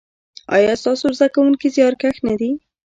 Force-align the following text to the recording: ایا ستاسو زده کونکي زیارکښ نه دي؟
ایا 0.55 0.73
ستاسو 0.81 1.07
زده 1.17 1.27
کونکي 1.35 1.67
زیارکښ 1.75 2.17
نه 2.27 2.33
دي؟ 2.39 2.51